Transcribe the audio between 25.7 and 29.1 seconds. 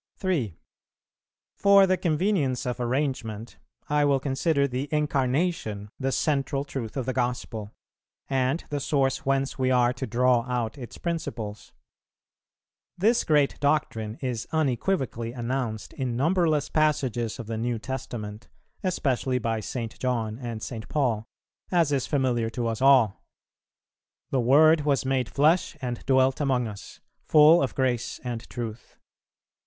and dwelt among us, full of grace and truth."